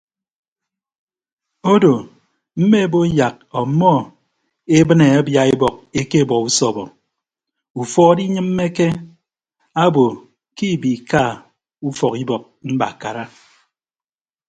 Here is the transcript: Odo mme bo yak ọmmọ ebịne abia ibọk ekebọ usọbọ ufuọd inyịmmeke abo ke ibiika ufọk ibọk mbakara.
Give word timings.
Odo 1.71 1.93
mme 2.59 2.79
bo 2.91 2.99
yak 3.19 3.35
ọmmọ 3.61 3.91
ebịne 4.77 5.05
abia 5.17 5.43
ibọk 5.53 5.75
ekebọ 5.99 6.35
usọbọ 6.47 6.83
ufuọd 7.81 8.17
inyịmmeke 8.25 8.87
abo 9.83 10.05
ke 10.55 10.65
ibiika 10.75 11.23
ufọk 11.87 12.13
ibọk 12.23 12.43
mbakara. 12.71 13.23